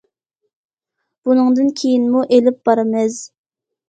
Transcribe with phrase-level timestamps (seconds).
[1.29, 3.19] بۇنىڭدىن كېيىنمۇ ئېلىپ بارىمىز.